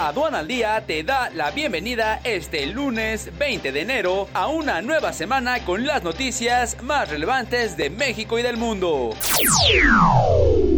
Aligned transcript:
Aduana 0.00 0.38
al 0.38 0.48
Día 0.48 0.82
te 0.86 1.02
da 1.02 1.28
la 1.28 1.50
bienvenida 1.50 2.22
este 2.24 2.64
lunes 2.64 3.36
20 3.38 3.70
de 3.70 3.82
enero 3.82 4.28
a 4.32 4.46
una 4.46 4.80
nueva 4.80 5.12
semana 5.12 5.62
con 5.66 5.86
las 5.86 6.02
noticias 6.02 6.82
más 6.82 7.10
relevantes 7.10 7.76
de 7.76 7.90
México 7.90 8.38
y 8.38 8.42
del 8.42 8.56
mundo. 8.56 9.10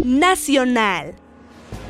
Nacional. 0.05 1.15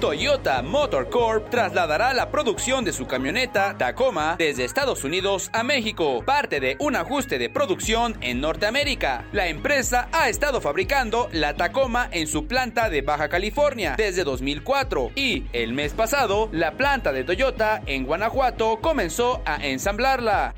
Toyota 0.03 0.63
Motor 0.63 1.09
Corp 1.11 1.49
trasladará 1.49 2.13
la 2.13 2.29
producción 2.29 2.85
de 2.85 2.93
su 2.93 3.07
camioneta 3.07 3.79
Tacoma 3.79 4.35
desde 4.37 4.65
Estados 4.65 5.05
Unidos 5.05 5.49
a 5.53 5.63
México, 5.63 6.25
parte 6.27 6.59
de 6.59 6.77
un 6.81 6.97
ajuste 6.97 7.39
de 7.39 7.49
producción 7.49 8.17
en 8.21 8.41
Norteamérica. 8.41 9.25
La 9.31 9.47
empresa 9.47 10.09
ha 10.11 10.29
estado 10.29 10.61
fabricando 10.61 11.29
la 11.31 11.55
Tacoma 11.55 12.09
en 12.11 12.27
su 12.27 12.49
planta 12.49 12.91
de 12.91 13.03
Baja 13.03 13.29
California 13.29 13.95
desde 13.97 14.25
2004 14.25 15.13
y 15.15 15.45
el 15.53 15.73
mes 15.73 15.93
pasado 15.93 16.49
la 16.51 16.73
planta 16.73 17.13
de 17.13 17.23
Toyota 17.23 17.81
en 17.87 18.05
Guanajuato 18.05 18.81
comenzó 18.81 19.41
a 19.47 19.65
ensamblarla. 19.65 20.53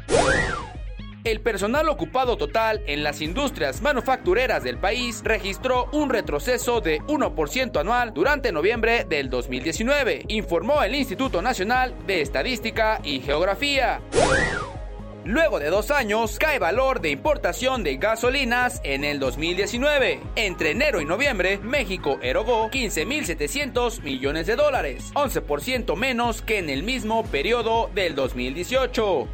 El 1.24 1.40
personal 1.40 1.88
ocupado 1.88 2.36
total 2.36 2.82
en 2.86 3.02
las 3.02 3.22
industrias 3.22 3.80
manufactureras 3.80 4.62
del 4.62 4.76
país 4.76 5.22
registró 5.24 5.88
un 5.92 6.10
retroceso 6.10 6.82
de 6.82 7.00
1% 7.00 7.80
anual 7.80 8.12
durante 8.12 8.52
noviembre 8.52 9.06
del 9.08 9.30
2019, 9.30 10.26
informó 10.28 10.82
el 10.82 10.94
Instituto 10.94 11.40
Nacional 11.40 11.94
de 12.06 12.20
Estadística 12.20 13.00
y 13.02 13.20
Geografía. 13.20 14.02
Luego 15.24 15.58
de 15.58 15.70
dos 15.70 15.90
años, 15.90 16.38
cae 16.38 16.58
valor 16.58 17.00
de 17.00 17.08
importación 17.08 17.82
de 17.82 17.96
gasolinas 17.96 18.82
en 18.84 19.04
el 19.04 19.18
2019. 19.18 20.20
Entre 20.36 20.72
enero 20.72 21.00
y 21.00 21.06
noviembre, 21.06 21.56
México 21.56 22.18
erogó 22.20 22.70
15.700 22.70 24.02
millones 24.02 24.46
de 24.46 24.56
dólares, 24.56 25.10
11% 25.14 25.96
menos 25.96 26.42
que 26.42 26.58
en 26.58 26.68
el 26.68 26.82
mismo 26.82 27.24
periodo 27.24 27.90
del 27.94 28.14
2018. 28.14 29.26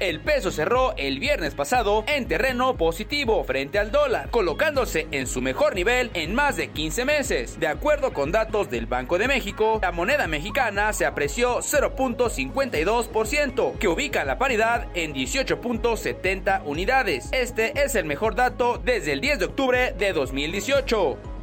El 0.00 0.20
peso 0.20 0.50
cerró 0.50 0.94
el 0.96 1.20
viernes 1.20 1.54
pasado 1.54 2.04
en 2.08 2.26
terreno 2.26 2.76
positivo 2.76 3.44
frente 3.44 3.78
al 3.78 3.92
dólar, 3.92 4.28
colocándose 4.30 5.06
en 5.12 5.26
su 5.26 5.40
mejor 5.40 5.74
nivel 5.74 6.10
en 6.14 6.34
más 6.34 6.56
de 6.56 6.68
15 6.68 7.04
meses. 7.04 7.60
De 7.60 7.68
acuerdo 7.68 8.12
con 8.12 8.32
datos 8.32 8.70
del 8.70 8.86
Banco 8.86 9.18
de 9.18 9.28
México, 9.28 9.78
la 9.80 9.92
moneda 9.92 10.26
mexicana 10.26 10.92
se 10.92 11.06
apreció 11.06 11.58
0.52%, 11.58 13.78
que 13.78 13.88
ubica 13.88 14.24
la 14.24 14.38
paridad 14.38 14.88
en 14.94 15.14
18.70 15.14 16.62
unidades. 16.64 17.28
Este 17.32 17.80
es 17.82 17.94
el 17.94 18.04
mejor 18.04 18.34
dato 18.34 18.80
desde 18.84 19.12
el 19.12 19.20
10 19.20 19.38
de 19.38 19.44
octubre 19.44 19.94
de 19.96 20.12
2018 20.12 21.33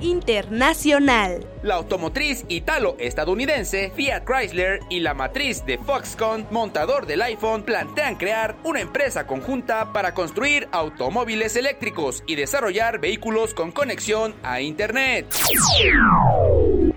internacional. 0.00 1.46
La 1.62 1.76
automotriz 1.76 2.44
italo-estadounidense 2.48 3.92
Fiat 3.94 4.24
Chrysler 4.24 4.80
y 4.88 5.00
la 5.00 5.14
matriz 5.14 5.64
de 5.66 5.78
Foxconn, 5.78 6.46
montador 6.50 7.06
del 7.06 7.22
iPhone, 7.22 7.62
plantean 7.62 8.16
crear 8.16 8.56
una 8.64 8.80
empresa 8.80 9.26
conjunta 9.26 9.92
para 9.92 10.14
construir 10.14 10.68
automóviles 10.72 11.56
eléctricos 11.56 12.22
y 12.26 12.36
desarrollar 12.36 13.00
vehículos 13.00 13.54
con 13.54 13.72
conexión 13.72 14.34
a 14.42 14.60
Internet. 14.60 15.26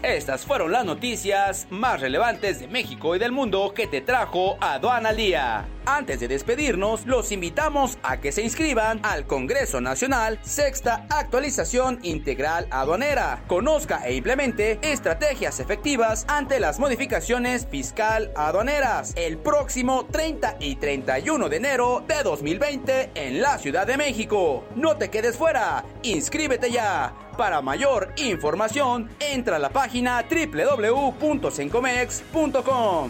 Estas 0.04 0.46
fueron 0.46 0.72
las 0.72 0.86
noticias 0.86 1.68
más 1.70 2.00
relevantes 2.00 2.60
de 2.60 2.68
México 2.68 3.16
y 3.16 3.20
del 3.20 3.32
mundo 3.32 3.74
que 3.74 3.88
te 3.88 4.02
trajo 4.02 4.58
Aduana 4.62 5.10
al 5.10 5.18
Día. 5.18 5.68
Antes 5.90 6.20
de 6.20 6.28
despedirnos, 6.28 7.08
los 7.08 7.32
invitamos 7.32 7.98
a 8.04 8.22
que 8.22 8.32
se 8.32 8.44
inscriban 8.44 9.00
al 9.02 9.26
Congreso 9.26 9.82
Nacional 9.82 10.38
Sexta 10.44 11.08
Actualización 11.10 11.98
Integral 12.04 12.68
Aduanera. 12.70 13.44
Conozca 13.48 14.08
e 14.08 14.14
implemente 14.14 14.78
estrategias 14.84 15.60
efectivas 15.60 16.26
ante 16.28 16.60
las 16.60 16.78
modificaciones 16.78 17.66
fiscal 17.66 18.32
aduaneras 18.36 19.14
el 19.16 19.40
próximo 19.40 20.06
30 20.06 20.58
y 20.60 20.76
31 20.76 21.50
de 21.50 21.58
enero 21.58 22.04
de 22.08 22.22
2020 22.22 23.10
en 23.16 23.42
la 23.42 23.58
Ciudad 23.58 23.88
de 23.88 23.98
México. 23.98 24.66
No 24.76 24.96
te 24.96 25.10
quedes 25.10 25.38
fuera, 25.38 25.84
inscríbete 26.04 26.70
ya. 26.70 27.16
Para 27.36 27.64
mayor 27.64 28.14
información, 28.18 29.10
entra 29.20 29.56
a 29.56 29.60
la 29.60 29.72
página 29.72 30.24
www.sencomex.com. 30.30 33.10